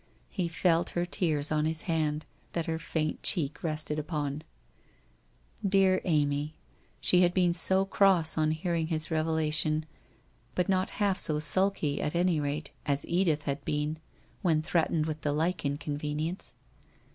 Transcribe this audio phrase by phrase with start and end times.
[0.31, 4.41] He felt her tears on his hand that her faint cheek rested upon....
[5.71, 6.55] Poor Amy,
[6.99, 9.85] she had been so cross on hearing his revela tion.
[10.55, 13.99] But not half so sulky, at any rate, as Edith had been
[14.41, 16.55] when threatened with the like inconvenience.